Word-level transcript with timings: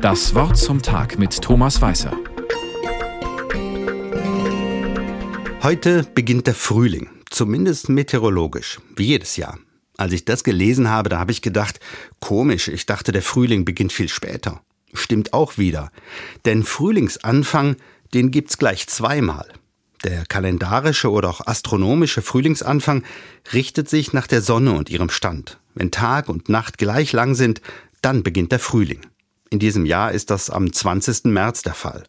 Das 0.00 0.34
Wort 0.34 0.56
zum 0.56 0.80
Tag 0.80 1.18
mit 1.18 1.42
Thomas 1.42 1.82
Weißer. 1.82 2.16
Heute 5.62 6.04
beginnt 6.14 6.46
der 6.46 6.54
Frühling, 6.54 7.10
zumindest 7.28 7.90
meteorologisch, 7.90 8.80
wie 8.96 9.08
jedes 9.08 9.36
Jahr. 9.36 9.58
Als 9.98 10.14
ich 10.14 10.24
das 10.24 10.42
gelesen 10.42 10.88
habe, 10.88 11.10
da 11.10 11.18
habe 11.18 11.32
ich 11.32 11.42
gedacht, 11.42 11.80
komisch, 12.18 12.68
ich 12.68 12.86
dachte, 12.86 13.12
der 13.12 13.20
Frühling 13.20 13.66
beginnt 13.66 13.92
viel 13.92 14.08
später. 14.08 14.62
Stimmt 14.94 15.34
auch 15.34 15.58
wieder. 15.58 15.92
Denn 16.46 16.62
Frühlingsanfang, 16.62 17.76
den 18.14 18.30
gibt's 18.30 18.56
gleich 18.56 18.86
zweimal. 18.86 19.48
Der 20.02 20.24
kalendarische 20.24 21.10
oder 21.10 21.28
auch 21.28 21.46
astronomische 21.46 22.22
Frühlingsanfang 22.22 23.04
richtet 23.52 23.90
sich 23.90 24.14
nach 24.14 24.26
der 24.26 24.40
Sonne 24.40 24.72
und 24.72 24.88
ihrem 24.88 25.10
Stand. 25.10 25.58
Wenn 25.74 25.90
Tag 25.90 26.30
und 26.30 26.48
Nacht 26.48 26.78
gleich 26.78 27.12
lang 27.12 27.34
sind, 27.34 27.60
dann 28.00 28.22
beginnt 28.22 28.50
der 28.50 28.60
Frühling. 28.60 29.02
In 29.50 29.58
diesem 29.58 29.84
Jahr 29.84 30.12
ist 30.12 30.30
das 30.30 30.48
am 30.48 30.72
20. 30.72 31.24
März 31.24 31.62
der 31.62 31.74
Fall. 31.74 32.04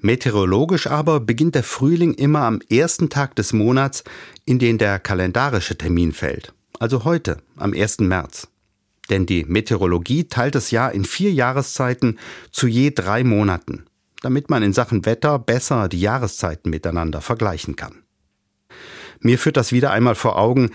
Meteorologisch 0.00 0.86
aber 0.86 1.20
beginnt 1.20 1.54
der 1.54 1.62
Frühling 1.62 2.14
immer 2.14 2.42
am 2.42 2.60
ersten 2.70 3.10
Tag 3.10 3.36
des 3.36 3.52
Monats, 3.52 4.04
in 4.46 4.58
den 4.58 4.78
der 4.78 4.98
kalendarische 4.98 5.76
Termin 5.76 6.12
fällt, 6.12 6.54
also 6.78 7.04
heute, 7.04 7.38
am 7.56 7.74
1. 7.74 8.00
März. 8.00 8.48
Denn 9.10 9.26
die 9.26 9.44
Meteorologie 9.44 10.24
teilt 10.24 10.54
das 10.54 10.70
Jahr 10.70 10.92
in 10.92 11.04
vier 11.04 11.32
Jahreszeiten 11.32 12.18
zu 12.50 12.66
je 12.66 12.90
drei 12.90 13.22
Monaten, 13.22 13.84
damit 14.22 14.48
man 14.50 14.62
in 14.62 14.72
Sachen 14.72 15.04
Wetter 15.04 15.38
besser 15.38 15.88
die 15.88 16.00
Jahreszeiten 16.00 16.70
miteinander 16.70 17.20
vergleichen 17.20 17.76
kann. 17.76 18.02
Mir 19.20 19.38
führt 19.38 19.56
das 19.56 19.72
wieder 19.72 19.92
einmal 19.92 20.14
vor 20.14 20.38
Augen, 20.38 20.70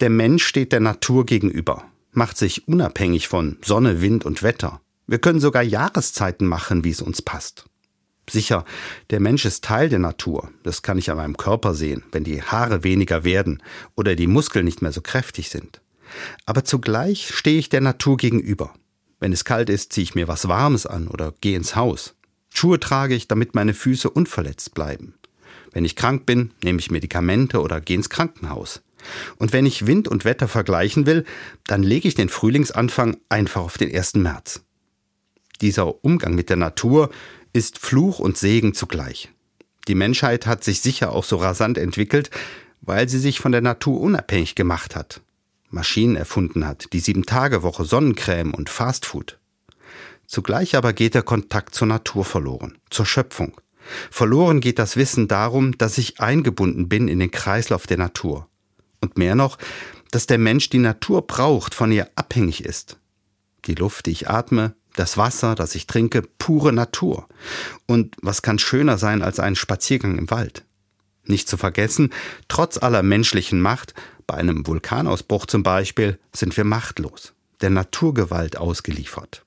der 0.00 0.10
Mensch 0.10 0.44
steht 0.44 0.72
der 0.72 0.80
Natur 0.80 1.26
gegenüber, 1.26 1.84
macht 2.12 2.36
sich 2.36 2.68
unabhängig 2.68 3.28
von 3.28 3.58
Sonne, 3.62 4.00
Wind 4.00 4.24
und 4.24 4.42
Wetter. 4.42 4.80
Wir 5.12 5.18
können 5.18 5.40
sogar 5.40 5.62
Jahreszeiten 5.62 6.46
machen, 6.46 6.84
wie 6.84 6.90
es 6.90 7.02
uns 7.02 7.20
passt. 7.20 7.66
Sicher, 8.30 8.64
der 9.10 9.20
Mensch 9.20 9.44
ist 9.44 9.62
Teil 9.62 9.90
der 9.90 9.98
Natur. 9.98 10.50
Das 10.62 10.80
kann 10.80 10.96
ich 10.96 11.10
an 11.10 11.18
meinem 11.18 11.36
Körper 11.36 11.74
sehen, 11.74 12.02
wenn 12.12 12.24
die 12.24 12.40
Haare 12.40 12.82
weniger 12.82 13.22
werden 13.22 13.62
oder 13.94 14.14
die 14.14 14.26
Muskeln 14.26 14.64
nicht 14.64 14.80
mehr 14.80 14.90
so 14.90 15.02
kräftig 15.02 15.50
sind. 15.50 15.82
Aber 16.46 16.64
zugleich 16.64 17.28
stehe 17.34 17.58
ich 17.58 17.68
der 17.68 17.82
Natur 17.82 18.16
gegenüber. 18.16 18.72
Wenn 19.20 19.34
es 19.34 19.44
kalt 19.44 19.68
ist, 19.68 19.92
ziehe 19.92 20.04
ich 20.04 20.14
mir 20.14 20.28
was 20.28 20.48
Warmes 20.48 20.86
an 20.86 21.08
oder 21.08 21.34
gehe 21.42 21.58
ins 21.58 21.76
Haus. 21.76 22.14
Schuhe 22.48 22.80
trage 22.80 23.14
ich, 23.14 23.28
damit 23.28 23.54
meine 23.54 23.74
Füße 23.74 24.08
unverletzt 24.08 24.72
bleiben. 24.72 25.12
Wenn 25.72 25.84
ich 25.84 25.94
krank 25.94 26.24
bin, 26.24 26.52
nehme 26.64 26.78
ich 26.78 26.90
Medikamente 26.90 27.60
oder 27.60 27.82
gehe 27.82 27.96
ins 27.96 28.08
Krankenhaus. 28.08 28.80
Und 29.36 29.52
wenn 29.52 29.66
ich 29.66 29.86
Wind 29.86 30.08
und 30.08 30.24
Wetter 30.24 30.48
vergleichen 30.48 31.04
will, 31.04 31.26
dann 31.66 31.82
lege 31.82 32.08
ich 32.08 32.14
den 32.14 32.30
Frühlingsanfang 32.30 33.18
einfach 33.28 33.60
auf 33.60 33.76
den 33.76 33.94
1. 33.94 34.14
März. 34.14 34.62
Dieser 35.62 36.04
Umgang 36.04 36.34
mit 36.34 36.50
der 36.50 36.56
Natur 36.56 37.10
ist 37.52 37.78
Fluch 37.78 38.18
und 38.18 38.36
Segen 38.36 38.74
zugleich. 38.74 39.30
Die 39.86 39.94
Menschheit 39.94 40.44
hat 40.46 40.64
sich 40.64 40.80
sicher 40.80 41.12
auch 41.12 41.24
so 41.24 41.36
rasant 41.36 41.78
entwickelt, 41.78 42.30
weil 42.80 43.08
sie 43.08 43.20
sich 43.20 43.38
von 43.38 43.52
der 43.52 43.60
Natur 43.60 44.00
unabhängig 44.00 44.56
gemacht 44.56 44.96
hat. 44.96 45.20
Maschinen 45.70 46.16
erfunden 46.16 46.66
hat, 46.66 46.92
die 46.92 46.98
Sieben-Tage-Woche, 46.98 47.84
Sonnencreme 47.84 48.52
und 48.52 48.70
Fastfood. 48.70 49.38
Zugleich 50.26 50.76
aber 50.76 50.92
geht 50.92 51.14
der 51.14 51.22
Kontakt 51.22 51.74
zur 51.74 51.86
Natur 51.86 52.24
verloren, 52.24 52.78
zur 52.90 53.06
Schöpfung. 53.06 53.60
Verloren 54.10 54.60
geht 54.60 54.80
das 54.80 54.96
Wissen 54.96 55.28
darum, 55.28 55.78
dass 55.78 55.96
ich 55.96 56.20
eingebunden 56.20 56.88
bin 56.88 57.06
in 57.06 57.20
den 57.20 57.30
Kreislauf 57.30 57.86
der 57.86 57.98
Natur. 57.98 58.48
Und 59.00 59.16
mehr 59.16 59.36
noch, 59.36 59.58
dass 60.10 60.26
der 60.26 60.38
Mensch 60.38 60.70
die 60.70 60.78
Natur 60.78 61.26
braucht, 61.26 61.74
von 61.74 61.92
ihr 61.92 62.08
abhängig 62.16 62.64
ist. 62.64 62.98
Die 63.66 63.74
Luft, 63.74 64.06
die 64.06 64.10
ich 64.10 64.28
atme, 64.28 64.74
das 64.94 65.16
Wasser, 65.16 65.54
das 65.54 65.74
ich 65.74 65.86
trinke, 65.86 66.22
pure 66.38 66.72
Natur. 66.72 67.28
Und 67.86 68.16
was 68.20 68.42
kann 68.42 68.58
schöner 68.58 68.98
sein 68.98 69.22
als 69.22 69.40
ein 69.40 69.56
Spaziergang 69.56 70.18
im 70.18 70.30
Wald? 70.30 70.64
Nicht 71.24 71.48
zu 71.48 71.56
vergessen, 71.56 72.10
trotz 72.48 72.78
aller 72.78 73.02
menschlichen 73.02 73.60
Macht, 73.60 73.94
bei 74.26 74.34
einem 74.34 74.66
Vulkanausbruch 74.66 75.46
zum 75.46 75.62
Beispiel, 75.62 76.18
sind 76.32 76.56
wir 76.56 76.64
machtlos, 76.64 77.32
der 77.60 77.70
Naturgewalt 77.70 78.56
ausgeliefert. 78.56 79.44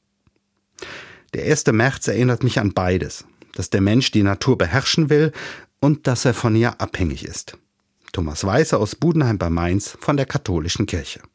Der 1.34 1.46
1. 1.46 1.66
März 1.68 2.08
erinnert 2.08 2.44
mich 2.44 2.60
an 2.60 2.74
beides, 2.74 3.26
dass 3.54 3.70
der 3.70 3.82
Mensch 3.82 4.12
die 4.12 4.24
Natur 4.24 4.58
beherrschen 4.58 5.10
will 5.10 5.32
und 5.80 6.08
dass 6.08 6.26
er 6.26 6.34
von 6.34 6.56
ihr 6.56 6.80
abhängig 6.80 7.26
ist. 7.26 7.58
Thomas 8.14 8.46
Weißer 8.46 8.80
aus 8.80 8.96
Budenheim 8.96 9.38
bei 9.38 9.50
Mainz 9.50 9.98
von 10.00 10.16
der 10.16 10.26
Katholischen 10.26 10.86
Kirche. 10.86 11.20